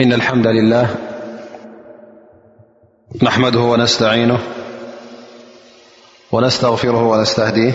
[0.00, 0.90] إن الحمد لله
[3.22, 4.38] نحمده ونستعينه
[6.32, 7.72] ونستغفره ونستهديه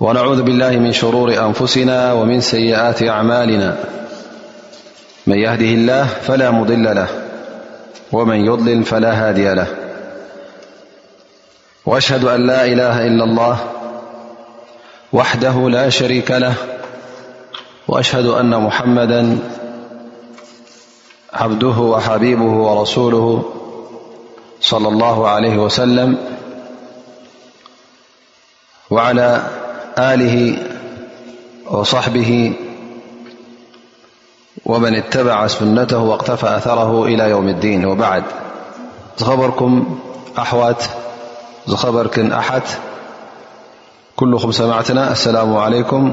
[0.00, 3.76] ونعوذ بالله من شرور أنفسنا ومن سيئات أعمالنا
[5.26, 7.08] من يهده الله فلا مضل له
[8.12, 9.66] ومن يظلل فلا هادي له
[11.86, 13.58] وأشهد أن لا إله إلا الله
[15.12, 16.54] وحده لا شريك له
[17.88, 19.38] وأشهد أن محمدا
[21.32, 23.42] عبده وحبيبه ورسوله
[24.60, 26.16] صلى الله عليه وسلم
[28.90, 29.42] وعلى
[29.98, 30.58] آله
[31.70, 32.52] وصحبه
[34.66, 38.24] ومن اتبع سنته واقتفى أثره إلى يوم الدين وبعد
[39.18, 39.98] زخبركم
[40.38, 40.90] أحوت
[41.68, 42.68] خبركن أحت
[44.16, 46.12] كلخم سمعتنا السلام عليكم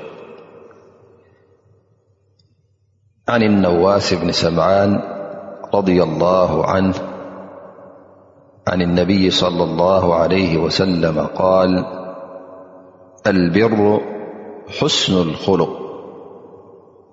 [3.31, 5.01] وعن النواس بن سمعان-
[5.75, 6.93] رضي الله عنه
[8.67, 11.85] عن النبي- صلى الله عليه وسلم- قال
[13.27, 14.01] البر
[14.79, 15.69] حسن الخلق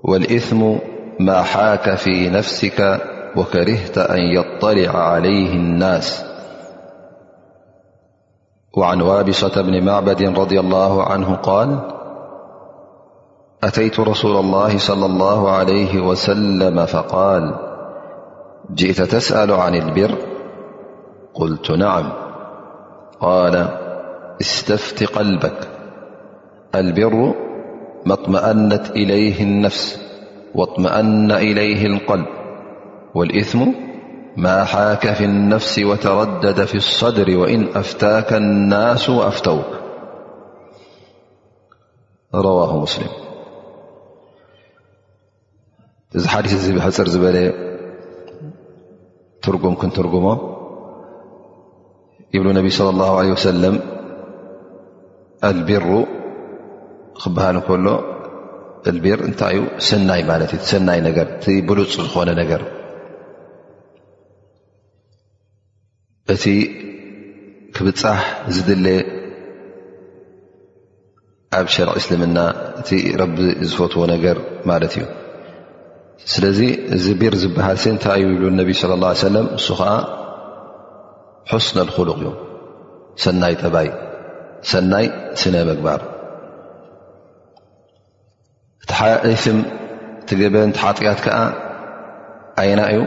[0.02, 0.76] والإثم
[1.20, 3.00] ما حاك في نفسك
[3.36, 6.24] وكرهت أن يطلع عليه الناس
[8.76, 11.97] وعن وابصة بن معبد-رضي الله عنه -قال
[13.64, 17.54] أتيت رسول الله صلى الله عليه وسلم- فقال
[18.74, 20.14] جئت تسأل عن البر
[21.34, 22.12] قلت نعم
[23.20, 23.68] قال
[24.40, 25.68] استفت قلبك
[26.74, 27.14] البر
[28.06, 30.00] ما اطمأنت إليه النفس
[30.54, 32.26] واطمأن إليه القلب
[33.14, 33.66] والإثم
[34.36, 39.66] ما حاك في النفس وتردد في الصدر وإن أفتاك الناس وأفتوك
[42.34, 43.08] رواه مسلم
[46.16, 47.36] እዚ ሓዲስ እዚ ብሕፅር ዝበለ
[49.44, 50.26] ትርጉም ክንትርጉሞ
[52.34, 53.76] ይብሉ ነብይ ስለ ላሁ ለ ወሰለም
[55.50, 55.86] ኣልቢሩ
[57.20, 57.86] ክበሃል ንከሎ
[58.90, 62.62] ኣልቢር እንታይ እዩ ሰናይ ማለት እዩ ሰናይ ነገር እቲ ብሉፁ ዝኮነ ነገር
[66.34, 66.44] እቲ
[67.76, 68.20] ክብፃሕ
[68.56, 68.86] ዝድለ
[71.58, 72.38] ኣብ ሸርዕ እስልምና
[72.80, 73.36] እቲ ረቢ
[73.68, 74.36] ዝፈትዎ ነገር
[74.70, 75.04] ማለት እዩ
[76.32, 76.60] ስለዚ
[76.96, 79.90] እዚ ቢር ዝበሃል ስ እንታይ ዩ ብሉ ነቢ ስለ ላ ሰለም ንሱ ከዓ
[81.50, 82.30] ሑስ ኣልክሉቕ እዩ
[83.22, 83.88] ሰናይ ጠባይ
[84.70, 85.06] ሰናይ
[85.40, 86.00] ስነ ምግባር
[88.82, 89.58] እቲእስም
[90.20, 91.36] እቲ ገበን ቲ ሓጢኣት ከዓ
[92.62, 93.00] ኣይና እዩ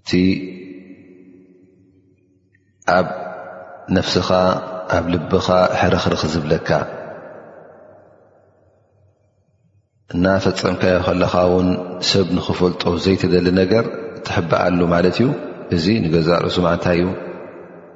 [0.00, 0.10] እቲ
[2.98, 3.08] ኣብ
[3.96, 4.28] ነፍስኻ
[4.96, 5.48] ኣብ ልብኻ
[5.80, 6.68] ሕረ ክሪ ክዝብለካ
[10.24, 11.66] ናተፀምካዮ ከለካ ውን
[12.10, 13.84] ሰብ ንክፈልጦ ዘይተደሊ ነገር
[14.26, 15.26] ትሕበኣሉ ማለት እዩ
[15.76, 17.08] እዚ ንገዛርኦስማዕንታይ እዩ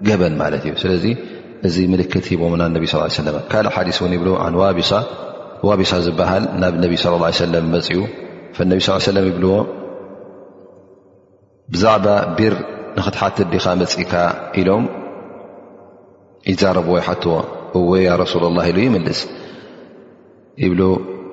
[0.07, 1.05] ገበን ማለት እዩ ስለዚ
[1.69, 4.27] እዚ ምልክት ሂቦምና ነቢ ስ ሰለ ካልእ ሓዲስ እውን ይብ
[5.67, 7.99] ዋዋቢሳ ዝበሃል ናብ ነቢ ለ ሰለም መፅኡ
[8.73, 9.53] ነቢ ስ ሰለም ይብልዎ
[11.77, 12.07] ብዛዕባ
[12.41, 12.57] ቢር
[12.99, 14.13] ንክትሓትት ዲኻ መፅኢካ
[14.63, 14.85] ኢሎም
[16.53, 17.35] ይዛረብዎ ይሓትዎ
[17.81, 19.21] እወ ያ ረሱል ላ ኢሉ ይምልስ
[20.67, 20.73] ይብ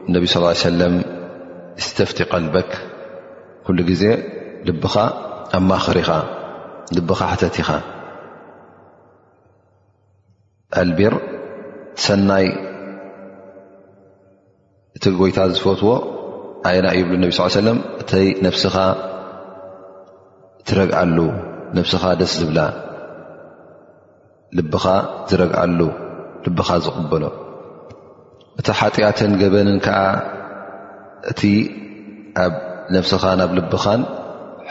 [0.07, 0.93] እነቢ ስ ሰለም
[1.85, 2.69] ስተፍቲ ቀልበክ
[3.65, 4.03] ኩሉ ግዜ
[4.67, 4.95] ልብኻ
[5.57, 6.11] ኣማኽሪ ኢኻ
[6.97, 7.69] ልብኻ ሕተቲ ኢኻ
[10.81, 11.15] ኣልቢር
[12.05, 12.45] ሰናይ
[14.97, 15.89] እቲ ጐይታ ዝፈትዎ
[16.67, 18.75] ኣየና እዩብ ነብ ስ ሰለም እተይ ነብስኻ
[20.67, 21.17] ትረግዓሉ
[21.77, 22.59] ነብስኻ ደስ ዝብላ
[24.57, 24.83] ልብኻ
[25.29, 25.79] ዝረግዓሉ
[26.45, 27.23] ልብኻ ዝቕበሎ
[28.59, 29.99] እቲ ሓጢኣትን ገበንን ከዓ
[31.31, 31.41] እቲ
[32.43, 32.53] ኣብ
[32.95, 34.01] ነፍስኻ ናብ ልብኻን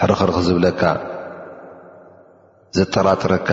[0.01, 0.83] ሕርኽርኽ ዝብለካ
[2.77, 3.51] ዘጠራጥረካ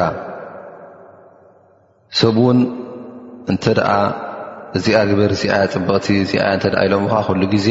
[2.20, 2.60] ሰብውን
[3.52, 3.90] እንተ ደኣ
[4.78, 7.70] እዚኣ ግበር እዚኣያ ጥብቕቲ እዚኣያ እተ ኣ ኢሎምካ ኩሉ ግዜ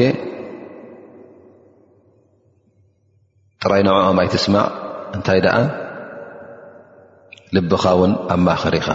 [3.63, 4.67] ጥራይ ንዖኦም ኣይ ትስማዕ
[5.17, 5.57] እንታይ ደኣ
[7.57, 8.89] ልብኻ እውን ኣ ማእኽር ኢኻ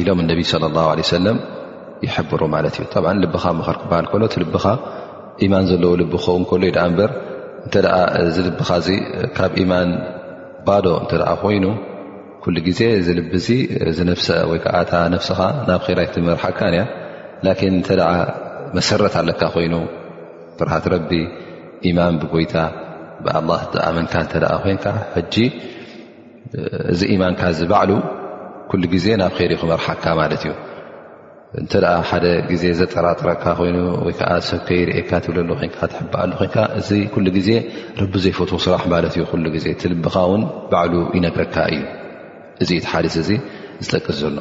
[0.00, 1.38] ኢሎም እነቢይ ስለ ላሁ ለ ሰለም
[2.40, 4.22] ሩ እ ልብኻ ኽር ክበሃል ከሎ
[4.54, 4.66] ልኻ
[5.52, 7.10] ማን ዘለዎ ልቢ ክኸውን ከሎ እዩ ዳ በር
[8.22, 8.70] እዚልብካ
[9.36, 9.88] ካብ ማን
[10.66, 11.12] ባዶ እተ
[11.42, 11.66] ኮይኑ
[12.44, 12.80] ኩሉ ግዜ
[13.18, 14.10] ል
[14.50, 16.82] ወይዓ ነፍስኻ ናብ ራይ ክመርሓካንያ
[17.46, 18.00] ላን እንተደ
[18.78, 19.74] መሰረት ኣለካ ኮይኑ
[20.58, 21.10] ፍራሃት ረቢ
[21.88, 22.54] ኢማን ብጎይታ
[23.24, 23.34] ብኣ
[23.72, 24.86] ዝኣመንካ እተ ኮይንካ
[25.16, 25.34] ሕጂ
[26.92, 27.90] እዚ ኢማንካ ዝባዕሉ
[28.70, 30.52] ኩሉ ግዜ ናብ ከሪ ክመርሓካ ማለት እዩ
[31.58, 31.72] እንተ
[32.08, 33.76] ሓደ ግዜ ዘጠራጥረካ ኮይኑ
[34.06, 35.48] ወይከዓ ሰብከይርእካ ትብለሉ
[35.80, 37.50] ኮ ትብኣሉ ይ እዚ ኩሉ ግዜ
[38.00, 40.42] ረቢ ዘይፈትዎ ስራሕ ማለት እዩ ሉ ዜ ትልብኻ ውን
[40.72, 41.80] ባዕሉ ይነግረካ እዩ
[42.62, 43.30] እዚ እቲ ሓዲስ እዚ
[43.86, 44.38] ዝጠቅስ ዘሎ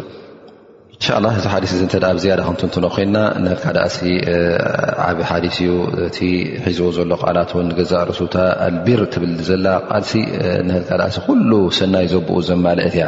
[0.95, 3.99] እንሻ ላ እዚ ሓዲስ እዚ ተ ኣብዝያዳ ክንትንትኖ ኮይልና ንካ ዳእሲ
[5.07, 5.71] ዓብ ሓዲስ እዩ
[6.09, 6.19] እቲ
[6.65, 8.35] ሒዝዎ ዘሎ ቃላት ን ገዛ ረሱታ
[8.67, 10.13] ኣልቢር ትብል ዘላ ቃልሲ
[10.69, 13.07] ንህካ ዳእሲ ኩሉ ሰናይ ዘብኡ ዘማልእት እያ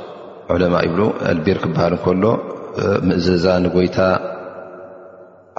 [0.53, 0.97] ዑለማ ይብ
[1.31, 2.23] ኣልቢር ክበሃል እንከሎ
[3.07, 3.97] ምእዘዛ ንጎይታ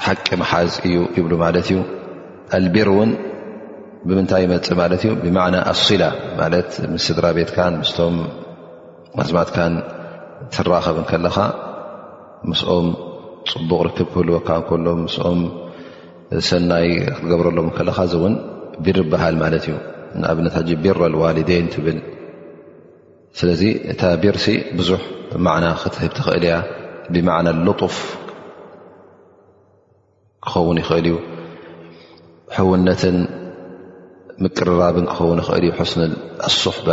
[0.06, 1.77] ሓቂ መሓዝ እዩ ይብሉ ማለት እዩ
[2.59, 3.11] ኣልቢር እውን
[4.06, 6.05] ብምንታይ ይመፅእ ማለት እዩ ብማዕና ኣሱላ
[6.41, 8.17] ማለት ምስ ስድራ ቤትካን ምስቶም
[9.25, 9.75] ኣዝማትካን
[10.55, 11.37] ትራከብ ከለኻ
[12.53, 12.88] ምስኦም
[13.50, 15.41] ፅቡቕ ርክብ ክህልወካ እከሎ ምስኦም
[16.49, 16.87] ሰናይ
[17.19, 18.35] ክትገብረሎም ከለካ እዚውን
[18.87, 19.77] ቢር ይበሃል ማለት እዩ
[20.21, 21.99] ንኣብነት ጂ ቢ ልዋሊደን ትብል
[23.40, 23.62] ስለዚ
[23.93, 24.46] እታ ቢርሲ
[24.79, 25.00] ብዙሕ
[25.44, 26.56] ማዕና ክትህብ ትኽእል እያ
[27.12, 27.94] ብማዕና ልጡፍ
[30.44, 31.17] ክኸውን ይኽእል እዩ
[32.56, 33.17] ሕውነትን
[34.44, 36.08] ምቅርራብን ክኸውን ይኽእል እዩ ስ
[36.49, 36.88] ኣሱሕባ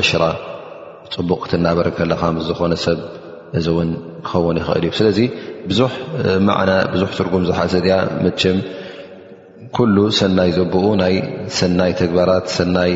[0.00, 0.24] ዕሽራ
[1.14, 3.00] ፅቡቅ ክትናበረ ከለካ ዝኮነ ሰብ
[3.60, 3.90] እዚ ውን
[4.28, 5.18] ክኸውን ይኽእል እዩ ስለዚ
[5.70, 5.92] ብዙሕ
[7.18, 8.58] ትርጉም ዝሓሰ ያ መቸም
[9.78, 11.16] ኩሉ ሰናይ ዘብኡ ናይ
[11.60, 12.92] ሰናይ ተግባራት ሰናይ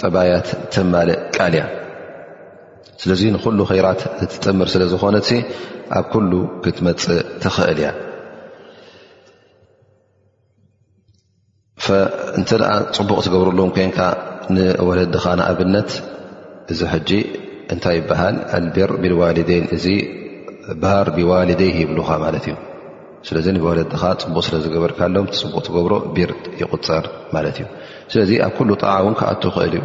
[0.00, 1.66] ጥባያት ተማል ቃል እያ
[3.02, 4.00] ስለዚ ንኩሉ ከራት
[4.30, 5.16] ትጥምር ስለ ዝኮነ
[5.98, 6.30] ኣብ ኩሉ
[6.62, 7.90] ክትመፅእ ትኽእል እያ
[12.38, 13.98] እንተ ኣ ፅቡቅ ትገብርሎዎም ኮንካ
[14.54, 15.90] ንወለድኻ ንኣብነት
[16.72, 17.10] እዚ ሕጂ
[17.72, 19.86] እንታይ ይበሃል ኣቢር ብልዋልደን እዚ
[20.82, 22.56] ባር ብዋልደይ ይብልኻ ማለት እዩ
[23.28, 26.30] ስለዚ ወለድካ ፅቡቅ ስለ ዝገበርካሎም ፅቡቅ ትገብሮ ቢር
[26.62, 27.04] ይቁፀር
[27.36, 27.66] ማለት እዩ
[28.12, 29.84] ስለዚ ኣብ ኩሉ ጣዓ እውን ክኣትኽእል እዩ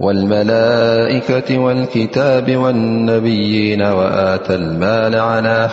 [0.00, 5.68] والملائكة والكتاب والنبيين وآتى المال على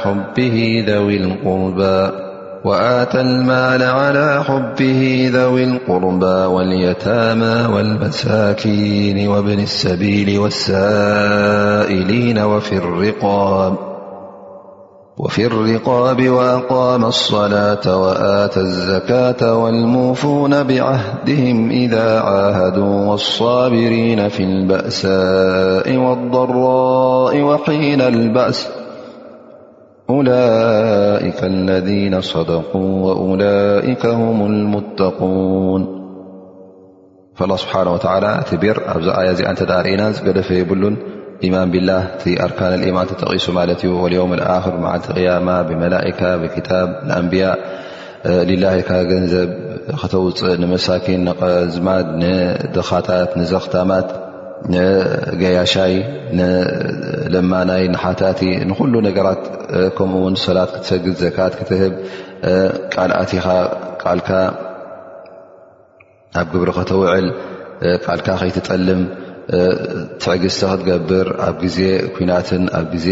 [4.45, 6.25] حبه ذوي القربى
[6.55, 13.86] واليتاما والمساكين وابن السبيل والسائلين وفي الرقاب
[15.19, 28.01] وفي الرقاب وأقام الصلاة وآت الزكاة والموفون بعهدهم إذا عاهدوا والصابرين في البأساء والضراء وحين
[28.01, 28.67] البأس
[30.09, 35.97] أولئك الذين صدقوا وأولئك هم المتقون
[37.35, 38.81] فالله سبحانه وتعالى تبر
[39.17, 40.97] أآي أنتدرإناز جدفي بلن
[41.45, 41.89] ኢማን ብላ
[42.45, 46.45] ኣርካን ማን ተጠቒሱ ማለ ዩ ም ር ዓልቲ ያማ ብመላካ ብ
[47.09, 47.45] ንኣንያ
[48.61, 49.49] ላ ካ ገንዘብ
[50.01, 51.23] ክተውፅእ ንመሳኪን
[51.73, 54.09] ዝማድ ንድኻታት ንዘኽታማት
[55.41, 55.93] ገያሻይ
[57.33, 59.43] ልማናይ ሓታቲ ንሉ ነገራት
[59.97, 61.93] ከምኡውን ሰላት ክትሰግድ ዘካት ክትህብ
[62.93, 63.45] ቃልኣትኻ
[64.03, 64.29] ቃልካ
[66.39, 67.27] ኣብ ግብሪ ከተውዕል
[68.07, 69.01] ቃልካ ከይትጠልም
[70.23, 71.77] ትዕግዝቲ ክትገብር ኣብ ዜ
[72.15, 73.07] ኩናትን ኣብ ዜ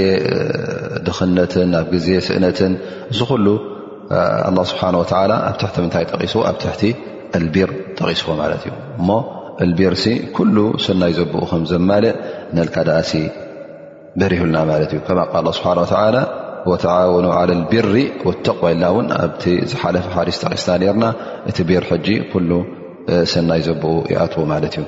[1.06, 1.84] ድኽነትን ኣ
[2.28, 2.74] ስእነትን
[3.12, 3.48] እዚ ሉ
[4.14, 4.82] ه ስብሓ
[5.50, 6.82] ኣብ ት ምታይ ጠቂሱ ኣብ ትቲ
[7.46, 9.10] ልቢር ጠቂስዎ ማለት እዩ እሞ
[9.80, 9.94] ቢር
[10.36, 10.40] ኩ
[10.86, 12.16] ሰናይ ዘብኡ ከ ዘማልእ
[12.76, 13.12] ካዳሲ
[14.20, 15.10] ብሪብልና ለት ዩ ከ
[15.58, 17.26] ስ ተወኑ
[17.72, 17.94] ቢሪ
[18.46, 19.24] ተቕ ይልና ን ኣ
[19.72, 21.04] ዝሓለፈ ሓስ ጠቂስና ርና
[21.50, 21.84] እቲ ቢር
[23.34, 24.84] ሰናይ ዘብኡ ይኣትዎ ማለት እዩ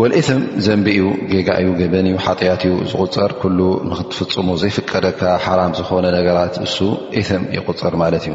[0.00, 3.58] ወልኢትም ዘንቢኡ ጌጋ እዩ ገበን እዩ ሓጢያት ዩ ዝቁፅር ኩሉ
[3.90, 6.76] ንክትፍፅሙ ዘይፍቀደካ ሓራም ዝኾነ ነገራት እሱ
[7.20, 8.34] ኢትም ይቁፅር ማለት እዩ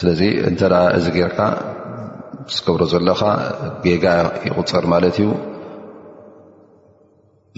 [0.00, 0.20] ስለዚ
[0.50, 0.60] እንተ
[0.98, 1.40] እዚ ጌርካ
[2.58, 3.22] ስገብሮ ዘለካ
[3.88, 4.06] ጌጋ
[4.48, 5.28] ይቁፅር ማለት እዩ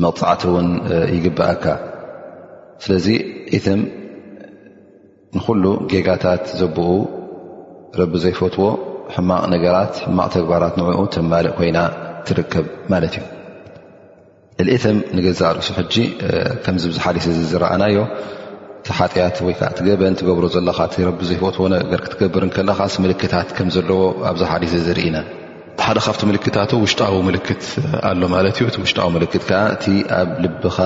[0.05, 0.69] መቕፃዕቲ እውን
[1.17, 1.65] ይግብአካ
[2.85, 3.07] ስለዚ
[3.59, 3.81] ኢትም
[5.39, 6.87] ንኩሉ ጌጋታት ዘብኡ
[8.01, 8.69] ረቢ ዘይፈትዎ
[9.17, 11.79] ሕማቕ ነገራት ሕማቕ ተግባራት ንዕኡ ተማልእ ኮይና
[12.29, 13.27] ትርከብማለት እዩ
[14.63, 15.95] ዕልእትም ንገዛ ርእሱ ሕጂ
[16.65, 17.97] ከምዚ ብዙ ሓዲስ እ ዝረኣናዮ
[18.87, 21.35] ቲ ሓጢኣት ወይከዓ ትገበን ትገብሮ ዘለካ እ ረቢ ዘ
[21.73, 24.01] ነ ር ክትገብር ከለካ ምልክታት ከም ዘለዎ
[24.31, 25.19] ኣብዚ ሓሊስ ዝርኢ ና
[25.85, 27.63] ሓደ ካብቲ ምልክታት ውሽጣዊ ምልክት
[28.11, 29.85] ኣሎ ማለት እዩ እ ውሽጣዊ ምልክትከ እቲ
[30.19, 30.77] ኣብ ልብኻ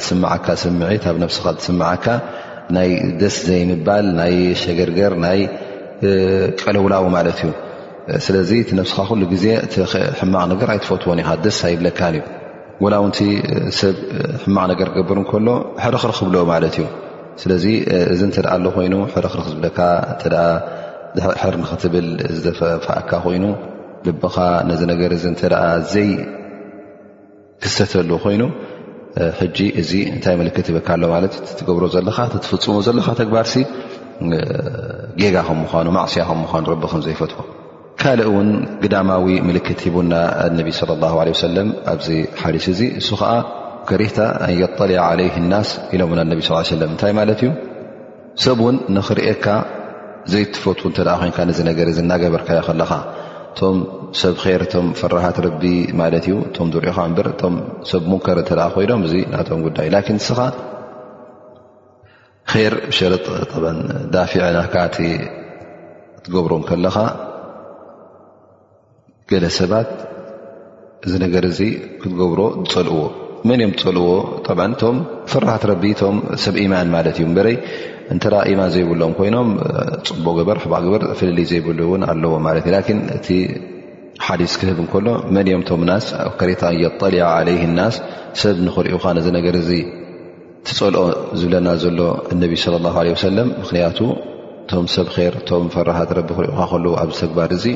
[0.00, 2.06] ዝስማዓካ ስምዒት ኣብ ነብስኻ ዝስማዓካ
[2.76, 5.38] ናይ ደስ ዘይምባል ናይ ሸገርገር ናይ
[6.62, 7.50] ቀለውላዊ ማለት እዩ
[8.26, 9.68] ስለዚ እቲ ነብስኻ ኩሉ ግዜ እ
[10.18, 12.22] ሕማቕ ነገር ኣይትፈትዎን ኢካ ደስ ኣይብለካን እዩ
[12.84, 13.18] ወላውንቲ
[13.78, 13.94] ሰብ
[14.42, 15.46] ሕማቕ ነገር ክገብር እንከሎ
[15.84, 16.84] ሕረኽሪክህብሎ ማለት እዩ
[17.42, 17.64] ስለዚ
[18.12, 19.78] እዚ እንተድኣ ኣሎ ኮይኑ ሕረኽርክ ዝብለካ
[20.12, 20.22] እተ
[21.16, 22.08] ድሕር ንኽትብል
[22.44, 23.44] ዝተፋእካ ኮይኑ
[24.06, 24.36] ልብኻ
[24.68, 25.54] ነዚ ነገር እዚ እንተኣ
[25.94, 28.42] ዘይክሰተሉ ኮይኑ
[29.40, 33.54] ሕጂ እዚ እንታይ ምልክት በካ ሎ ማለት ትገብሮ ዘለካ ተትፍፅሞ ዘለካ ተግባርሲ
[35.20, 37.42] ጌጋ ከም ምዃኑ ማእስያ ከም ምዃኑ ርቢ ከምዘይፈትዎ
[38.02, 38.48] ካልእ ውን
[38.82, 40.14] ግዳማዊ ምልክት ሂቡና
[40.58, 41.06] ነቢ ለ ላ
[41.46, 42.08] ሰለም ኣብዚ
[42.40, 43.30] ሓዲስ እዚ እሱ ከዓ
[43.88, 47.50] ክሪታ ኣንየጠሊያ ዓለይህ ናስ ኢሎም ና ነቢ ስ ሰለም እንታይ ማለት እዩ
[48.44, 49.46] ሰብ ውን ንኽርኤካ
[50.32, 52.92] ዘይትፈት እንተ ኮይንካ ነዚ ነገር ዝናገበርካዮ ከለኻ
[53.54, 53.76] እቶም
[54.22, 55.64] ሰብ ር እቶም ፍራሃት ረቢ
[56.00, 57.54] ማለት እዩ ቶም ዝሪኢኻ እበር እቶም
[57.90, 60.40] ሰብ ሙንከር እንተ ኮይኖም እዙ ናቶም ጉዳይ ላን እስኻ
[62.72, 63.24] ር ሸረጥ
[64.14, 64.98] ዳፊዕ ናካቲ
[66.24, 66.96] ትገብሩ ከለኻ
[69.30, 69.88] ገለ ሰባት
[71.06, 71.60] እዚ ነገር እዚ
[72.00, 72.40] ክትገብሮ
[72.70, 73.00] ዝፀልእዎ
[73.48, 74.10] መን እዮም ትፀልእዎ
[74.68, 74.96] እቶም
[75.32, 77.56] ፈራሃት ረቢ ቶም ሰብ ኢማን ማለት እዩ ንበረይ
[78.14, 79.48] እንተ ኢማን ዘይብሎም ኮይኖም
[80.10, 83.26] ፅቡቅ ግበር ሕባቅ ግበር ፍልልይ ዘይብሉ እውን ኣለዎ ማለት እዩላን እቲ
[84.26, 85.06] ሓዲስ ክህብ እንከሎ
[85.36, 87.96] መን ዮም ቶም ናስ ኣከሬታ የሊያ ዓለይ ናስ
[88.42, 89.70] ሰብ ንክሪዩኻ ነዚ ነገር እዚ
[90.68, 91.04] ትፀልኦ
[91.40, 92.00] ዝብለና ዘሎ
[92.34, 92.94] እነቢ ለ ላ
[93.26, 93.98] ሰለም ምክንያቱ
[94.66, 97.66] እቶም ሰብ ር እቶም ፈራሃት ቢ ክሪእካ ከልዎ ኣብዚ ተግባር እዙ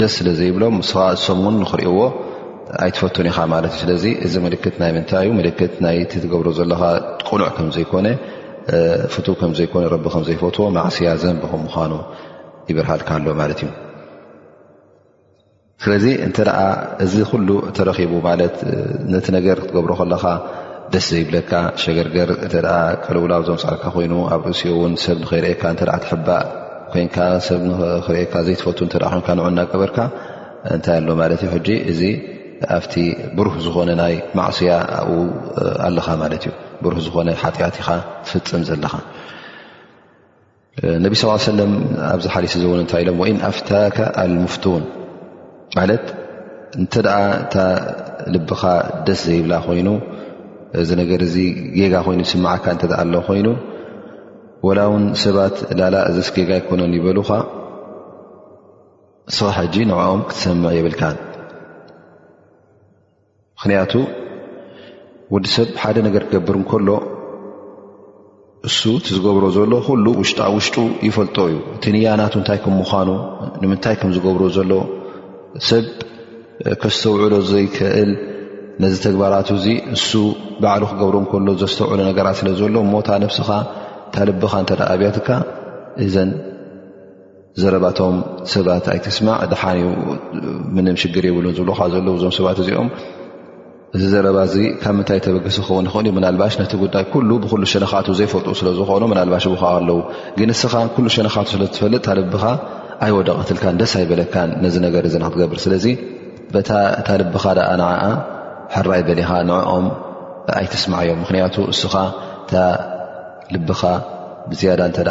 [0.00, 1.98] ደስ ስለ ዘይብሎም ስ እሶም እውን ንክሪእዎ
[2.84, 6.82] ኣይትፈትን ኢኻ ማለት እ ስለዚ እዚ ምልክት ናይ ምንታይ እዩ ልክት ናይ ትገብሮ ዘለካ
[7.28, 8.06] ቁኑዕ ከምዘይኮነ
[9.14, 11.92] ፍቱ ከምዘይኮነ ረቢ ከምዘይፈትዎ ማዕስያዘን ብከም ምዃኑ
[12.70, 13.70] ይብርሃልካ ኣሎ ማለት እዩ
[15.82, 16.36] ስለዚ እንተ
[17.04, 18.56] እዚ ኩሉ ተረኪቡ ማለት
[19.14, 20.24] ነቲ ነገር ክትገብሮ ከለካ
[20.92, 21.52] ደስ ዘይብለካ
[21.82, 22.56] ሸገርገር ተ
[23.06, 26.46] ቀልውላብ ዘመፃድካ ኮይኑ ኣብ ርእሲዮ ውን ሰብ ንኸይርአካ ተ ትባእ
[26.92, 27.16] ኮይንካ
[27.46, 27.62] ሰብ
[28.06, 29.98] ኽሪእካ ዘይትፈት ተ ንእናቀበርካ
[30.74, 32.00] እንታይ ኣሎ ማለት እዩ ሕ እዚ
[32.76, 32.94] ኣብቲ
[33.38, 35.18] ብሩህ ዝኮነ ናይ ማእስያ ኣብኡ
[35.86, 36.52] ኣለኻ ማለት እዩ
[36.84, 37.88] ብሩህ ዝኮነ ሓትያትኢኻ
[38.26, 38.94] ትፍፅም ዘለካ
[41.04, 41.72] ነቢ ስ ሰለም
[42.14, 44.82] ኣብዚ ሓሊስ ዝውኑ እንታይ ኢሎም ወኢን ኣፍታከ ኣልምፍትን
[45.78, 46.04] ማለት
[46.80, 47.54] እንተ ደኣ እታ
[48.34, 48.62] ልብኻ
[49.06, 49.88] ደስ ዘይብላ ኮይኑ
[50.82, 51.36] እዚ ነገር እዚ
[51.78, 53.46] ጌጋ ኮይኑ ዝስማዓካ እንተ ኣሎ ኮይኑ
[54.66, 57.30] ወላ እውን ሰባት ላላ እዘ ስገጋ ይኮነን ይበሉካ
[59.28, 61.16] ንስኻ ሕጂ ንዕኦም ክትሰምዕ የብልካን
[63.56, 63.92] ምክንያቱ
[65.34, 66.88] ወዲ ሰብ ሓደ ነገር ክገብር ንከሎ
[68.68, 70.76] እሱ እቲዝገብሮ ዘሎ ኩሉ ውሽጣውሽጡ
[71.08, 73.08] ይፈልጦ እዩ እቲ ንያናቱ እንታይ ከም ምዃኑ
[73.62, 74.72] ንምንታይ ከም ዝገብሮ ዘሎ
[75.70, 75.86] ሰብ
[76.82, 78.10] ከስተውዕሎ ዘይክእል
[78.82, 79.64] ነዚ ተግባራት እዙ
[79.96, 80.10] እሱ
[80.62, 83.48] ባዕሉ ክገብሮ እከሎ ዘስተውዕሎ ነገራት ስለ ዘሎ ሞታ ነብስኻ
[84.18, 85.28] ታልብኻ እተ ኣብያትካ
[86.04, 86.30] እዘን
[87.62, 88.16] ዘረባቶም
[88.54, 89.86] ሰባት ኣይትስማዕ ድሓኒዩ
[90.76, 92.88] ምንም ሽግር የብሉን ዝብልካ ዘለ እዞም ሰባት እዚኦም
[93.96, 98.54] እዚ ዘረባ ዚ ካብ ምንታይ ተበገስ ዝኸውን ንኽእልዩ ምናልባሽ ነቲ ጉዳይ ኩሉ ብሉ ሸነካቱ ዘይፈጡኡ
[98.60, 99.98] ስለዝኾኑ ናልባሽ ከ ኣለው
[100.38, 102.42] ግን እስኻ ኩሉ ሸነካቱ ስለዝትፈልጥ ታልብካ
[103.06, 105.86] ኣይወደቐትልካን ደስ ኣይበለካን ነዚ ነገር ዘናክትገብር ስለዚ
[107.08, 108.04] ታልብኻ ኣ ንዓኣ
[108.74, 109.86] ሕራይ ይበሊኻ ንዕኦም
[110.58, 111.94] ኣይትስማዕ እዮም ምክንያቱ እስኻ
[113.54, 113.82] ልብኻ
[114.50, 115.10] ብዝያዳ እተደ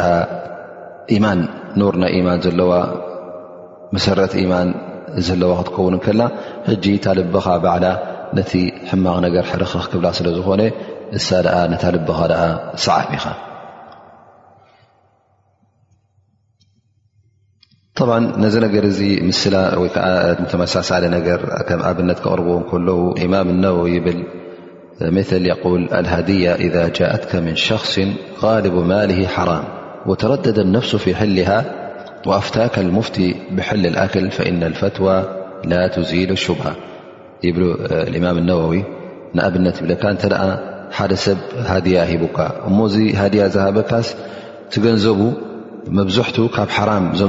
[1.24, 1.38] ማን
[1.80, 2.72] ኖር ናይ ኢማን ዘለዋ
[3.94, 4.68] መሰረት ኢማን
[5.26, 6.22] ዘለዋ ክትከውን ከልና
[6.68, 7.86] ሕጂ ታ ልብኻ ባዕዳ
[8.38, 8.50] ነቲ
[8.90, 10.62] ሕማቕ ነገር ሕረክክብላ ስለዝኾነ
[11.18, 11.28] እሳ
[11.72, 12.42] ነታ ልብኻ ኣ
[12.86, 13.26] ሰዓብ ኢኻ
[18.08, 20.04] ብ ነዚ ነገር እዚ ምስላ ወይከዓ
[20.50, 24.18] ተመሳሳሌ ነገር ከም ኣብነት ክቅርብዎን ከለዉ ኢማም ነበው ይብል
[25.00, 28.00] مثل يقول الهدية إذا جاءتك من شخص
[28.40, 29.64] غالب ماله حرام
[30.06, 31.64] وتردد النفس في حله
[32.26, 35.24] وأفتاك المفت بحل الأكل فإن الفتوى
[35.64, 36.76] لا تزيل الشبهة
[37.44, 37.58] ب
[37.92, 38.82] الإمام النوو
[39.36, 40.16] أبن ب
[40.92, 42.28] ح سب هدية هب
[42.88, 43.84] هي هب
[44.70, 45.34] تنب
[45.88, 47.26] مبزحت حرام م ين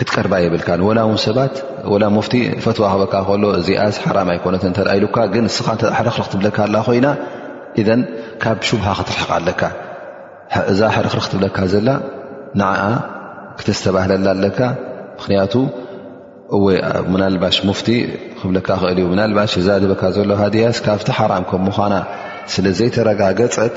[0.00, 1.54] ክትቀርባ የብልካ ወላ ውን ሰባት
[2.02, 2.34] ላ ሙፍቲ
[2.64, 7.06] ፈትዋ ክበካ ከሎ እዚኣስ ሓራም ኣይኮነት እተ ኢሉካ ግን ንስኻ እ ሕረኽክትብለካ ኣላ ኮይና
[7.86, 8.00] ዘን
[8.42, 9.60] ካብ ሽቡሃ ክትርሕቕ ኣለካ
[10.72, 11.88] እዛ ሕርኽሪክትብለካ ዘላ
[12.60, 12.80] ንኣ
[13.58, 14.58] ክትስተባህለላ ኣለካ
[15.18, 15.54] ምክንያቱ
[16.64, 16.76] ወይ
[17.12, 17.80] ምናልባሽ ሙፍ
[18.40, 21.94] ክብለካ ክእል እዩ ናልባሽ እዛ ድህበካ ዘሎ ሃድያስ ካብቲ ሓራም ከምኳና
[22.54, 23.76] ስለዘይተረጋገፅት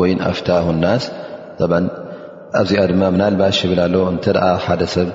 [0.00, 1.04] ወይ ኣፍታሁ ናስ
[2.60, 4.26] ኣብዚኣ ድማ ምናልባሽ ዝብል ሎ እንተ
[4.64, 5.08] ሓደ ሰብ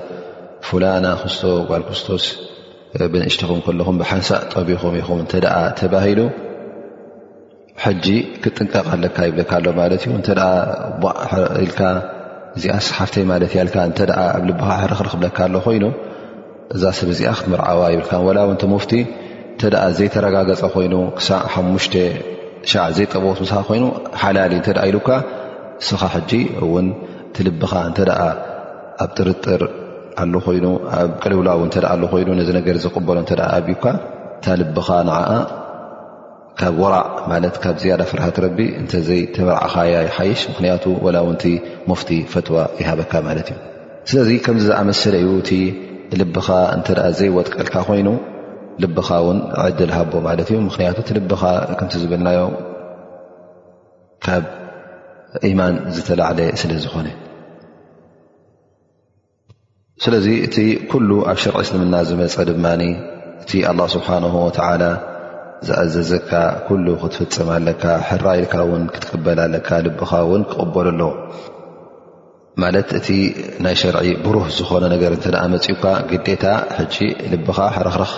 [0.66, 2.24] ፍላና ክስቶ ጓልክርስቶስ
[3.12, 5.40] ብንእሽትኹም ከለኹም ብሓንሳእ ጠቢኹም ኢኹም ተ
[5.80, 6.20] ተባሂሉ
[7.84, 8.06] ሕጂ
[8.42, 10.28] ክጥንቀቕለካ ይብለካ ኣሎ ማለት እዩ እተ
[11.64, 11.80] ኢልካ
[12.58, 13.54] እዚኣ ሰሓፍተይ ማለት
[14.04, 15.84] እተ ኣብ ልብኻ ሕርክሪ ክብለካ ኣሎ ኮይኑ
[16.76, 18.92] እዛ ሰብ እዚኣ ክትመርዓዋ ይብልካ ወላውተፍቲ
[19.52, 19.62] እንተ
[19.98, 21.94] ዘይተረጋገፀ ኮይኑ ክሳዕ ሓሙሽተ
[22.72, 23.84] ሻዕ ዘይጠብት ምስኻ ኮይኑ
[24.22, 25.08] ሓላሊ እተ ኢሉካ
[25.78, 26.30] ንስኻ ሕጂ
[26.64, 26.86] እውን
[27.34, 27.98] ቲ ልብኻ እተ
[29.02, 29.62] ኣብ ጥርጥር
[30.22, 30.66] ኣ ኮይኑ
[31.00, 31.60] ኣብ ቅልውላዊ
[31.92, 33.84] ኣኮይኑ ነዚ ነገር ዘቅበሎ እ ኣዩካ
[34.34, 35.12] እንታ ልብኻ ን
[36.60, 41.44] ካብ ወራእ ማለት ካብ ዝያዳ ፍርሃት ረቢ እንተዘይ ተመርዓኻ ያሓይሽ ምክንያቱ ወላውንቲ
[41.90, 43.56] ሞፍቲ ፈትዋ ይሃበካ ማለት እዩ
[44.10, 45.50] ስለዚ ከምዚ ዝኣመስለ እዩ እቲ
[46.20, 46.88] ልብኻ እተ
[47.20, 48.08] ዘይወጥቀልካ ኮይኑ
[48.82, 51.42] ልብኻ ውን ዕዲል ሃቦ ማለት እዩ ምክንያቱ እቲ ልብኻ
[51.78, 52.54] ከምቲ ዝብልናዮም
[54.24, 54.44] ካብ
[55.48, 57.08] ኢማን ዝተላዕለ ስለ ዝኾነ
[60.04, 60.56] ስለዚ እቲ
[60.90, 62.66] ኩሉ ኣብ ሸርዒ እስልምና ዝመፀ ድማ
[63.42, 64.84] እቲ ኣላ ስብሓን ወተዓላ
[65.66, 66.30] ዝኣዘዘካ
[66.66, 71.12] ኩሉ ክትፍፅማለካ ሕራኢልካ ውን ክትቅበልለካ ልብኻ ውን ክቕበሉ ኣለዎ
[72.62, 73.08] ማለት እቲ
[73.64, 76.44] ናይ ሸርዒ ብሩህ ዝኾነ ነገር እንተ መፅካ ግዴታ
[76.78, 76.96] ሕጪ
[77.32, 77.58] ልብኻ
[77.88, 78.12] ረኽረኽ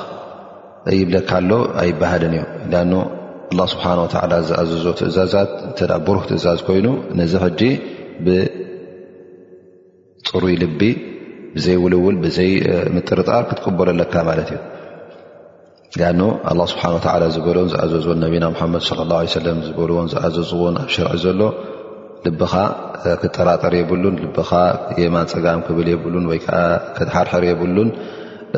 [1.00, 2.44] ይብለካ ሎ ኣይባሃልን እዩ
[2.74, 2.78] ያ
[3.52, 5.50] ኣላ ስብሓ ወተላ ዝኣዘዞ ትእዛዛት
[6.06, 6.86] ብሩህ ትእዛዝ ኮይኑ
[7.18, 7.60] ነዚ ሕጂ
[8.24, 10.80] ብፅሩይ ልቢ
[11.54, 12.50] ብዘይውልውል ብዘይ
[12.94, 14.60] ምጥርጣር ክትቀበረለካ ማለት እዩ
[16.02, 16.04] ያ
[16.50, 16.82] ኣላ ስብሓ
[17.36, 21.42] ዝበልን ዝኣዘዝዎን ነቢና ሓመድ ላ ሰለ ዝበልዎን ዝኣዘዝዎን ኣብ ሽርዒ ዘሎ
[22.26, 22.52] ልቢኻ
[23.22, 24.26] ክጠራጠር የብሉን ል
[25.04, 26.60] የማን ፀጋም ክብል የብሉን ወይከዓ
[26.98, 27.88] ክድሓርሕር የብሉን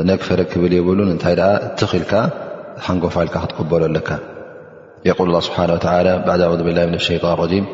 [0.07, 1.19] فك لون
[1.77, 2.31] تخلك
[2.91, 4.19] نفعلكتقبل لك
[5.05, 7.65] يقول الله سبحانه وتعالىبعد أعوذ بالله من الشيطان الرجيم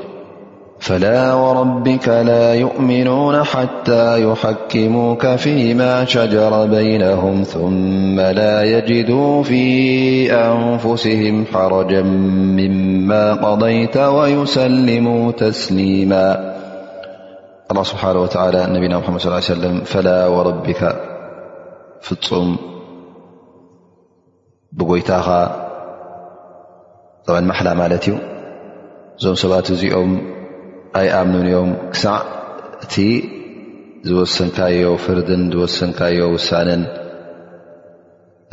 [0.80, 9.64] فلا وربك لا يؤمنون حتى يحكموك فيما شجر بينهم ثم لا يجدوا في
[10.34, 16.54] أنفسهم حرجا مما قضيت ويسلموا تسليما
[17.70, 20.64] الله سبحانه وتعالىنبينا محمد صل ال عليه وسلم
[22.06, 22.48] ፍፁም
[24.78, 25.28] ብጎይታኻ
[27.26, 28.14] ጥዕን ማሓላ ማለት እዩ
[29.18, 30.12] እዞም ሰባት እዚኦም
[31.00, 32.18] ኣይ ኣምንንዮም ክሳዕ
[32.84, 32.94] እቲ
[34.08, 36.82] ዝወስንካዮ ፍርድን ዝወስንካዮ ውሳንን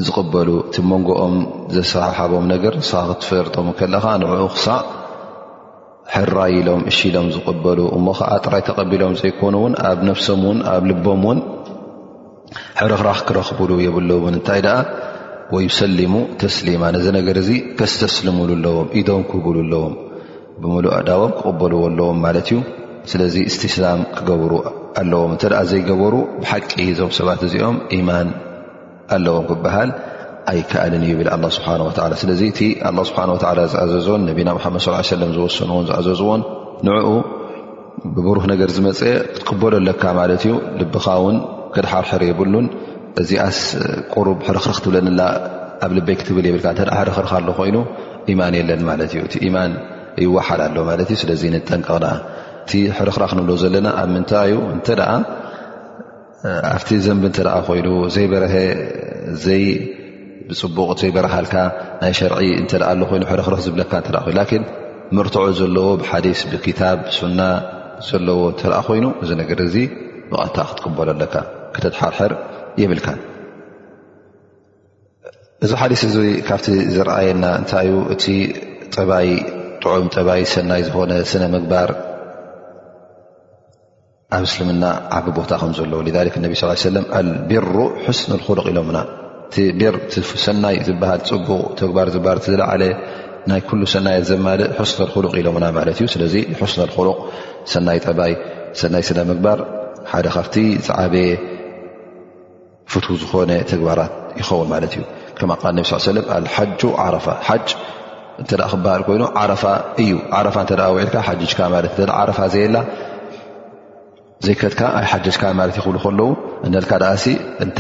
[0.06, 1.36] ዝቕበሉ እቲ መንጎኦም
[1.76, 4.80] ዘሰሓቦም ነገር ንስኻ ክትፈርቶም ከለካ ንዕኡ ክሳዕ
[6.14, 11.38] ሕራይኢሎም እሺኢሎም ዝቕበሉ እሞ ከዓ ጥራይ ተቐቢሎም ዘይኮኑእውን ኣብ ነፍሶም ውን ኣብ ልቦም ውን
[12.80, 14.78] ሕረክራኽ ክረኽብሉ የብሎን እንታይ ደኣ
[15.56, 19.94] ወዩሰሊሙ ተስሊማ ነዚ ነገር እዚ ከስተስልምሉለዎም ኢዶም ክብሉኣለዎም
[20.64, 22.58] ብምሉእ ዳቦም ክቕበልዎለዎም ማለት እዩ
[23.12, 24.52] ስለዚ እስቲስላም ክገብሩ
[25.02, 28.28] ኣለዎም እንተ ዘይገበሩ ብሓቂ ዞም ሰባት እዚኦም ኢማን
[29.18, 29.90] ኣለዎም ክበሃል
[30.52, 32.60] ኣይከኣልን ይብል ኣ ስብሓላ ስለዚ እቲ
[32.90, 33.22] ኣ ስብሓ
[33.72, 34.84] ዝኣዘዝን ነቢና መድ
[35.14, 36.42] ሰለም ዝወሰኑዎን ዝኣዘዝዎን
[36.88, 37.10] ንኡ
[38.14, 39.02] ብብሩህ ነገር ዝመፀ
[39.34, 41.36] ክትክበሎለካ ማለት እዩ ልኻውን
[41.76, 42.66] ክድሓርሕር የብሉን
[43.22, 43.60] እዚኣስ
[44.16, 45.22] ቁሩብ ሕርኽርኽ ትብለኒላ
[45.86, 47.78] ኣብ ልበይ ክትብል የብልካ ተ ሕርኽርኽ ኣሎ ኮይኑ
[48.32, 49.72] ኢማን የለን ማለት እዩ እቲ ማን
[50.24, 52.08] ይወሓል ኣሎ ማለት እ ስለዚ ንጠንቅቕና
[52.66, 54.88] እቲ ሕርኽራ ክንብሎ ዘለና ኣብ ምንታይ እዩ እንተ
[56.74, 58.44] ኣብቲ ዘንቢ እተ ኮይኑ ዘይበረ
[59.46, 59.64] ዘይ
[60.50, 61.56] ብፅቡቕ ዘይበረሃልካ
[62.02, 62.40] ናይ ሸርዒ
[62.90, 62.92] ኣ
[63.24, 64.64] ይኽኽ ዝብለካኑላን
[65.18, 67.40] ምርትዖ ዘለዎ ብሓዲስ ብክታብ ሱና
[68.10, 69.76] ዘለዎ ተኣ ኮይኑ እዚ ነገር እዚ
[70.32, 71.34] ብቐታ ክትቅበሎ ኣለካ
[71.76, 72.34] ክተትሓርሕር
[72.82, 73.08] ይብልካ
[75.66, 76.16] እዚ ሓዲስ እዚ
[76.48, 76.62] ካብ
[76.96, 78.24] ዝረኣየና እንታይዩ እቲ
[78.96, 79.28] ጠባይ
[79.84, 81.90] ጥዑም ጠባይ ሰናይ ዝኮነ ስነ ምግባር
[84.36, 84.84] ኣብ እስልምና
[85.18, 86.02] ዓቢ ቦታ ከምዘለዎ
[86.44, 86.48] ነ
[86.84, 87.02] ስ ለ
[87.50, 87.74] ቢሩ
[88.20, 89.00] ስ ሉቕ ኢሎሙና
[90.20, 92.84] እሰናይ ዝሃል ፅቡቅ ባር ዝሃ ዝለዓለ
[93.52, 93.62] ናይ
[93.94, 94.48] ሰና ዘማ
[94.92, 97.10] ስ ሉቕ ኢሎና ለት እዩ ለ ስ ሉ
[97.74, 99.60] ሰናይ ባይ ይ ስነ ምግባር
[100.12, 100.46] ሓደ ካብ
[100.88, 101.26] ዝዓበየ
[102.94, 105.04] ፍቱ ዝኮነ ተግባራት ይኸውን ማለት እዩ
[105.38, 105.86] ከማ ነብ
[106.18, 107.56] ለም ኣሓጁ ዓረፋ ሓ
[108.42, 109.64] እተ ክበሃል ኮይኑ ዓረፋ
[110.04, 110.12] እዩ
[111.04, 112.78] ዒድካ ሓጅካ ለት ዓፋ ዘየላ
[114.46, 116.28] ዘይከትካ ኣ ሓጅካ ማለት ይክብሉ ከለዉ
[116.76, 117.14] ነልካ ኣ
[117.66, 117.80] እተ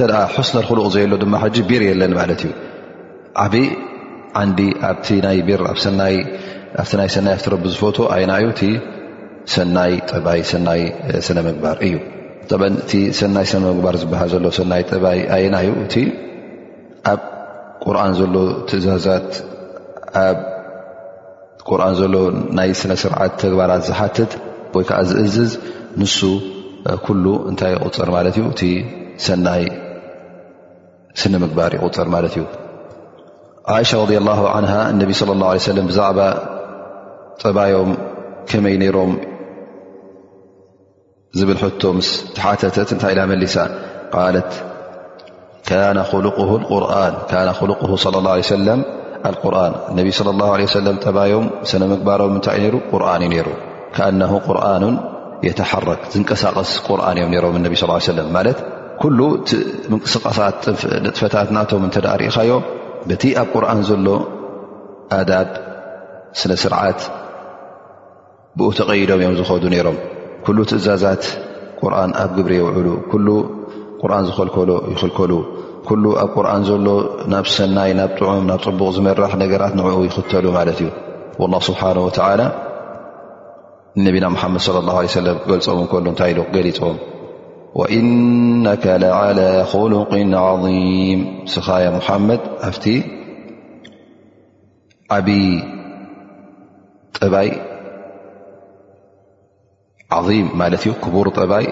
[0.49, 2.51] ስነርክልቕ ዘየሎ ድማ ሓ ቢር የለኒ ማለት እዩ
[3.45, 3.67] ዓብይ
[4.41, 4.59] ዓንዲ
[5.33, 6.17] ኣይ ር ኣብቲ ናይ
[6.91, 8.71] ሰናይ ኣረቢ ዝፈት ኣይና ዩ ቲ
[9.57, 10.81] ሰናይ ጥባይ ሰናይ
[11.27, 11.95] ስነ ምግባር እዩ
[12.49, 15.95] ጥን እቲ ሰናይ ስነ ምግባር ዝበሃል ዘሎ ሰናይ ጥባይ ኣየና እዩ እቲ
[17.11, 17.21] ኣብ
[17.83, 18.33] ቁርን ዘሎ
[18.69, 19.29] ትእዛዛት
[20.25, 20.37] ኣብ
[21.69, 22.13] ቁርን ዘሎ
[22.57, 24.31] ናይ ስነ ስርዓት ተግባራት ዝሓትት
[24.75, 25.51] ወይ ከዓ ዝእዝዝ
[26.01, 26.17] ንሱ
[27.05, 28.61] ኩሉ እንታይ ይቁፅር ማለት እዩ እቲ
[29.25, 29.63] ሰናይ
[31.21, 32.45] ስነ ምግባር ይቁፅር ማለት እዩ
[33.89, 34.69] ሻ ረ ላ
[35.01, 36.19] ነቢ ለ ላه ሰለ ብዛዕባ
[37.41, 37.91] ጠባዮም
[38.49, 39.11] ከመይ ነይሮም
[41.39, 43.55] ዝብል ሕቶ ምስ ተሓተተት እንታይ ኢና መሊሳ
[44.13, 44.51] ቃለት
[45.67, 46.79] ካነ ሉ ርን ሉ
[48.15, 48.81] ለ ላه ሰለም
[49.43, 53.47] ቁርን እነቢ ለ ላ ሰለም ጠባዮም ስነ ምግባሮም እንታይ እዩ ይሩ ቁርን እዩ ነይሩ
[53.95, 54.95] ከኣነሁ ቁርኑን
[55.47, 58.59] የተሓረክ ዝንቀሳቐስ ቁርን እዮም ነሮም እነቢ ስ ሰለም ማለት
[59.03, 60.59] ኩሉ ቲምንቅስቃሳት
[61.05, 62.53] ንጥፈታት ናቶም እተዳ ሪኢኻዮ
[63.09, 64.07] በቲ ኣብ ቁርን ዘሎ
[65.19, 65.47] ኣዳብ
[66.41, 66.99] ስነ ስርዓት
[68.57, 69.97] ብኡ ተቐይዶም እዮም ዝኸዱ ነይሮም
[70.45, 71.23] ኩሉ ትእዛዛት
[71.81, 73.27] ቁርን ኣብ ግብሪ የውዕሉ ኩሉ
[74.01, 75.31] ቁርን ዝኽልከሎ ይኽልከሉ
[75.87, 76.87] ኩሉ ኣብ ቁርን ዘሎ
[77.33, 80.89] ናብ ሰናይ ናብ ጥዑም ናብ ፅቡቕ ዝመራሕ ነገራት ንዕኡ ይኽተሉ ማለት እዩ
[81.41, 82.41] واله ስብሓነه ወላ
[83.97, 86.97] ንነቢና ሙሓመድ صለ ላه ሰለም ክገልፆም እንከሉ እንታይ ገሊፆም
[87.99, 88.67] ኢነ
[89.21, 91.21] ዓ ኮልቅን ዓظም
[91.53, 92.85] ስኻያ ሙሓመድ ኣብቲ
[95.17, 95.39] ዓብዪ
[97.17, 97.47] ጥባይ
[100.19, 101.65] ዓም ማለት እዩ ክቡር ጠባይ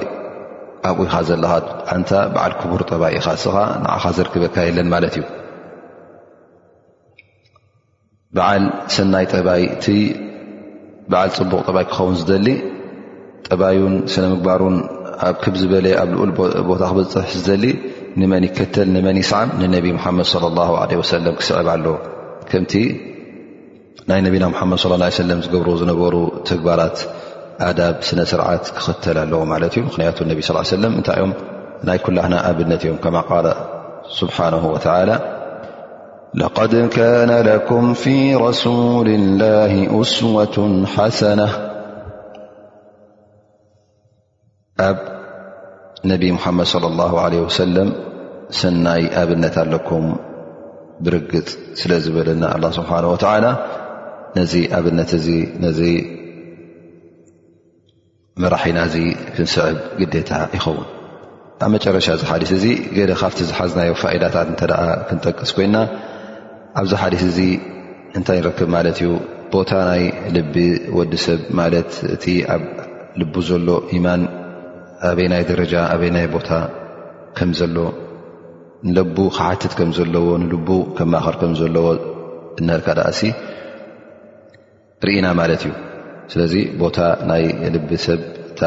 [0.89, 1.53] ኣብኡ ኢኻ ዘለካ
[1.89, 5.23] ሓንታ በዓል ክቡር ጠባይ ኢኻ እስኻ ንዓኻ ዘርክበካ የለን ማለት እዩ
[8.35, 8.63] በዓል
[8.95, 9.85] ሰናይ ጠባይ እቲ
[11.11, 12.47] በዓል ፅቡቕ ጠባይ ክኸውን ዝደሊ
[13.51, 14.75] ጠባይን ስነ ምግባሩን
[15.27, 16.31] ኣብ ክብ ዝበለ ኣብ ልኡል
[16.69, 17.65] ቦታ ክበፅሕ ዝደሊ
[18.19, 21.85] ንመን ይከተል ንመን ይስዓም ንነቢ ሙሓመድ ለ ላ ለ ወሰለም ክስዕብ ኣለ
[22.51, 22.73] ከምቲ
[24.11, 26.15] ናይ ነቢና ሙሓመድ ለ ሰለም ዝገብርዎ ዝነበሩ
[26.51, 26.97] ተግባራት
[27.77, 30.39] ዳ ስነ ስርዓት ክኽተል ኣለዎ ማለት እዩ ምክንያ ነብ
[30.81, 31.31] ለ እንታይ ኦም
[31.87, 33.07] ናይ ኩላህና ኣብነት እዮም ከ
[34.17, 34.37] ስሓ
[36.57, 36.73] قድ
[37.31, 37.35] ነ
[37.69, 37.87] ኩም
[38.43, 39.49] ረስል ላ
[40.01, 40.55] أስወة
[40.93, 41.49] ሓሰናة
[44.89, 44.97] ኣብ
[46.11, 47.89] ነብ ሙሓመድ صለى ه ለም
[48.59, 50.05] ሰናይ ኣብነት ኣለኩም
[51.07, 51.47] ብርግፅ
[51.81, 52.43] ስለዝበለና
[52.79, 52.91] ስብሓ
[53.47, 53.51] ላ
[54.39, 55.11] ነዚ ኣብነት
[55.89, 55.91] እ
[58.43, 58.95] መራሒና እዚ
[59.35, 60.85] ክንስዕብ ግዴታ ይኸውን
[61.65, 62.65] ኣብ መጨረሻ እዚ ሓዲት እዚ
[62.97, 64.75] ገደ ካብቲ ዝሓዝናዮ ፋኢዳታት እተ ደ
[65.07, 65.77] ክንጠቅስ ኮይና
[66.81, 67.39] ኣብዚ ሓዲት እዚ
[68.17, 69.09] እንታይ ንረክብ ማለት እዩ
[69.53, 70.03] ቦታ ናይ
[70.35, 70.55] ልቢ
[70.97, 72.63] ወዲ ሰብ ማለት እቲ ኣብ
[73.21, 74.21] ል ዘሎ ኢማን
[75.09, 76.49] ኣበይ ናይ ደረጃ ኣበይ ናይ ቦታ
[77.39, 77.75] ከም ዘሎ
[78.87, 78.97] ንል
[79.35, 80.53] ክሓትት ከም ዘለዎ ንል
[80.97, 81.87] ከማእኸር ከምዘለዎ
[82.61, 83.31] እነልካ ደኣ ሲ
[85.07, 85.71] ርኢና ማለት እዩ
[86.31, 86.97] ስለዚ ቦታ
[87.29, 87.43] ናይ
[87.75, 88.61] ልቢሰብ እታ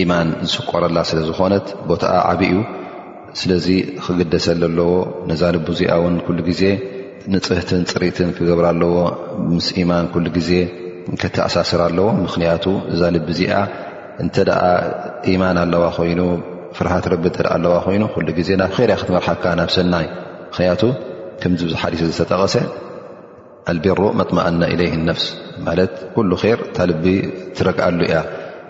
[0.00, 2.54] ኢማን ዝስቆረላ ስለ ዝኾነት ቦታ ዓብእኡ
[3.40, 3.66] ስለዚ
[4.04, 4.90] ክግደሰለ ኣለዎ
[5.30, 6.62] ነዛ ልቢ እዚኣ ውን ኩሉ ግዜ
[7.32, 8.94] ንፅህትን ፅርኢትን ክገብር ኣለዎ
[9.54, 10.50] ምስ ኢማን ኩሉ ግዜ
[11.22, 13.54] ከተኣሳስር ኣለዎ ምክንያቱ እዛ ልቢ እዚኣ
[14.22, 14.60] እንተደኣ
[15.32, 16.20] ኢማን ኣለዋ ኮይኑ
[16.76, 20.06] ፍርሃት ረቢ እተ ኣለዋ ኮይኑ ኩሉ ግዜ ናብ ከርያ ክትመርሓካ ናብ ሰናይ
[20.48, 20.82] ምክንያቱ
[21.40, 22.54] ከምዚ ብዙሓዲት ዝተጠቐሰ
[23.70, 25.24] ኣልቢሮ መጥመኣና ኢለህ ነፍስ
[25.66, 27.04] ማለት ኩሉ ር ታልቢ
[27.58, 28.18] ትረግኣሉ እያ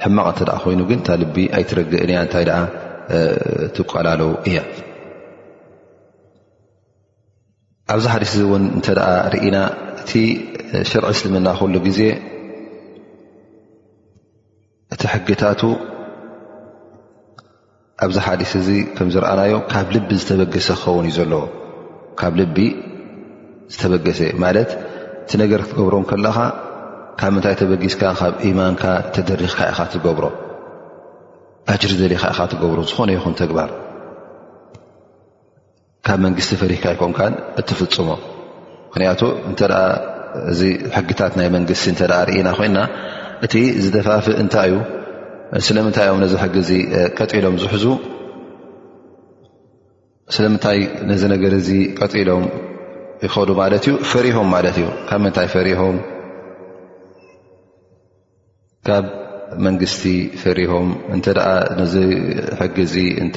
[0.04, 2.54] ሕማቕ እንተ ኮይኑ ግን ታልቢ ኣይትረግእን እያ እንታይ ደ
[3.74, 4.58] ትቀላለው እያ
[7.94, 8.88] ኣብዚ ሓዲስ እዚ እውን እተ
[9.34, 9.56] ርኢና
[10.02, 10.12] እቲ
[10.90, 12.00] ሽርዒ እስልምና ኩሉ ግዜ
[14.94, 15.62] እቲ ሕግታቱ
[18.04, 21.42] ኣብዚ ሓዲስ እዚ ከም ዝረኣናዮ ካብ ልቢ ዝተበገሰ ክኸውን እዩ ዘለዎ
[22.20, 22.42] ካ ል
[23.74, 24.70] ዝተበገሰ ማለት
[25.24, 26.38] እቲ ነገር ክትገብሮን ከለካ
[27.20, 28.82] ካብ ምንታይ ተበጊስካ ካብ ኢማንካ
[29.14, 30.24] ተደሪኽካ ኢኻ ትገብሮ
[31.74, 33.70] ኣጅሪ ደሪካ ኢኻ ትገብሮ ዝኾነ ይኹን ተግባር
[36.06, 38.08] ካብ መንግስቲ ፈሪክካ ይኮምካን እትፍፅሞ
[38.88, 39.60] ምክንያቱ እንተ
[40.52, 40.60] እዚ
[40.96, 42.78] ሕጊታት ናይ መንግስቲ እንተ ርኢና ኮይና
[43.46, 44.78] እቲ ዝደፋፍእ እንታይ እዩ
[45.68, 46.70] ስለምንታይ እኦም ነዚ ሕጊ እዚ
[47.18, 47.84] ቀጢሎም ዝሕዙ
[50.36, 50.78] ስለምንታይ
[51.10, 51.68] ነዚ ነገር እዚ
[52.00, 52.44] ቀጢሎም
[53.24, 55.96] ይኸዱ ማለት እዩ ፍሪሆም ማለት እዩ ካብ ምንታይ ፈሪሆም
[58.88, 59.04] ካብ
[59.66, 60.02] መንግስቲ
[60.42, 61.26] ፍሪሆም እንተ
[61.78, 61.94] ነዚ
[62.60, 63.36] ሕጊ ዚ እተ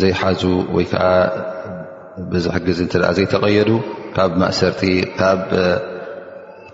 [0.00, 0.42] ዘይሓዙ
[0.76, 1.04] ወይ ከዓ
[2.32, 3.70] ብዚ ሕጊ እተ ዘይተቀየዱ
[4.16, 4.82] ካብ ማእሰርቲ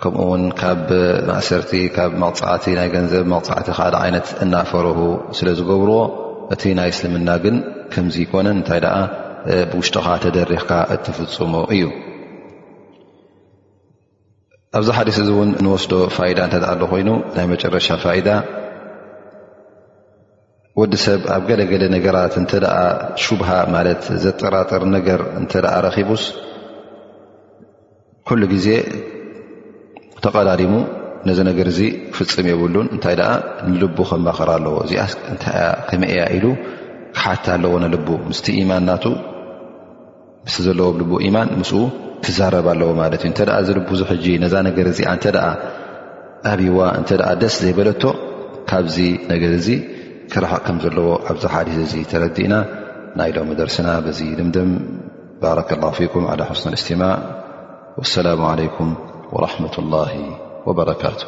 [0.03, 0.89] ከምኡውን ካብ
[1.29, 4.99] ማእሰርቲ ካብ መቕፃዕቲ ናይ ገንዘብ መቕፃዕቲ ካደ ዓይነት እናፈርህ
[5.39, 5.99] ስለዝገብርዎ
[6.55, 7.57] እቲ ናይ እስልምና ግን
[7.93, 8.81] ከምዚ ኮነን እንታይ
[9.71, 11.83] ብውሽጡካ ተደሪክካ እትፍፅሙ እዩ
[14.79, 18.29] ኣብዚ ሓደስ እዚ እውን ንወስዶ ፋኢዳ እንተኣ ሎ ኮይኑ ናይ መጨረሻ ፋኢዳ
[20.81, 22.53] ወዲ ሰብ ኣብ ገለገለ ነገራት እንተ
[23.25, 25.53] ሹቡሃ ማለት ዘጠራጠር ነገር እንተ
[25.87, 26.25] ረኪቡስ
[28.29, 28.69] ኩሉ ግዜ
[30.25, 30.73] ተቀዳዲሙ
[31.29, 31.81] ነዚ ነገር እዚ
[32.15, 33.31] ክፍፅም የብሉን እንታይ ደኣ
[33.69, 35.05] ንልቡ ከማኽር ኣለዎ እዚኣ
[35.43, 36.47] ታይያ ከመይያ ኢሉ
[37.17, 39.05] ክሓቲ ኣለዎ ነልቡ ምስቲ ኢማን እናቱ
[40.47, 41.71] ምስ ዘለዎ ብልቡ ኢማን ምስ
[42.25, 45.25] ትዛረብ ኣለዎ ማለት እዩ እንተ ዝርብዙሕ ሕጂ ነዛ ነገር እዚ እንተ
[46.53, 47.09] ኣብዋ እተ
[47.43, 48.03] ደስ ዘይበለቶ
[48.71, 48.97] ካብዚ
[49.33, 49.69] ነገር እዚ
[50.33, 52.55] ክረሓቕ ከም ዘለዎ ኣብዚ ሓዲት እዚ ተረዲእና
[53.21, 54.71] ናይሎም ደርሲና በዚ ድምድም
[55.43, 56.25] ባረከ ላ ፊኩም
[56.63, 57.17] ስኑ እስትማዕ
[58.01, 58.93] ወሰላሙ ዓለይኩም
[59.37, 60.05] ወራመት ላ
[60.69, 61.23] ወበረካቱ